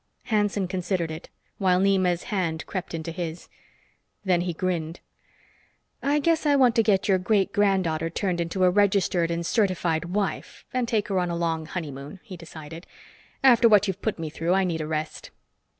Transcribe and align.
Hanson 0.23 0.67
considered 0.67 1.11
it, 1.11 1.29
while 1.59 1.79
Nema's 1.79 2.23
hand 2.33 2.65
crept 2.65 2.95
into 2.95 3.11
his. 3.11 3.49
Then 4.25 4.41
he 4.41 4.51
grinned. 4.51 4.99
"I 6.01 6.17
guess 6.17 6.43
I 6.47 6.55
want 6.55 6.75
to 6.77 6.81
get 6.81 7.07
your 7.07 7.19
great 7.19 7.53
granddaughter 7.53 8.09
turned 8.09 8.41
into 8.41 8.63
a 8.63 8.71
registered 8.71 9.29
and 9.29 9.45
certified 9.45 10.05
wife 10.05 10.65
and 10.73 10.87
take 10.87 11.09
her 11.09 11.19
on 11.19 11.29
a 11.29 11.35
long 11.35 11.67
honeymoon," 11.67 12.19
he 12.23 12.35
decided. 12.35 12.87
"After 13.43 13.69
what 13.69 13.87
you've 13.87 14.01
put 14.01 14.17
me 14.17 14.31
through, 14.31 14.55
I 14.55 14.63
need 14.63 14.81
a 14.81 14.87
rest." 14.87 15.29